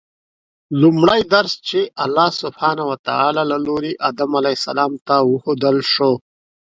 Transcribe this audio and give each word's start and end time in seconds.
لومړی 0.81 1.21
درس 1.33 1.53
چې 1.67 1.79
الله 2.05 2.29
سبحانه 2.43 2.83
وتعالی 2.91 3.43
له 3.51 3.57
لوري 3.67 3.93
آدم 4.09 4.31
علیه 4.39 4.55
السلام 4.59 4.91
ته 5.07 5.15
وښودل 5.29 5.77
شو 5.93 6.11